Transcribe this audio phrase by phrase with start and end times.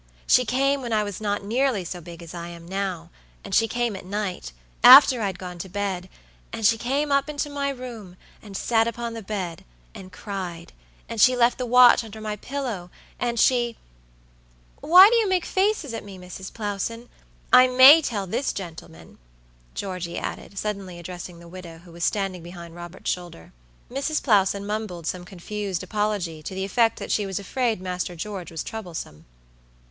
[0.25, 3.09] "She came when I was not nearly so big as I am nowand
[3.53, 6.09] she came at nightafter I'd gone to bed,
[6.51, 10.71] and she came up into my room, and sat upon the bed, and criedand
[11.17, 13.75] she left the watch under my pillow, and sheWhy
[14.83, 16.51] do you make faces at me, Mrs.
[16.51, 17.07] Plowson?
[17.53, 19.19] I may tell this gentleman,"
[19.75, 23.51] Georgey added, suddenly addressing the widow, who was standing behind Robert's shoulder.
[23.91, 24.23] Mrs.
[24.23, 28.63] Plowson mumbled some confused apology to the effect that she was afraid Master George was
[28.63, 29.25] troublesome.